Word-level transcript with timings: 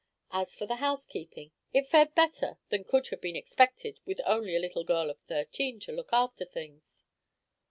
As 0.31 0.55
for 0.55 0.65
the 0.65 0.77
housekeeping, 0.77 1.51
it 1.73 1.85
fared 1.85 2.15
better 2.15 2.57
than 2.69 2.83
could 2.85 3.09
have 3.09 3.21
been 3.21 3.35
expected 3.35 3.99
with 4.03 4.19
only 4.25 4.55
a 4.55 4.59
little 4.59 4.83
girl 4.83 5.11
of 5.11 5.19
thirteen 5.19 5.79
to 5.81 5.91
look 5.91 6.09
after 6.11 6.43
things. 6.43 7.05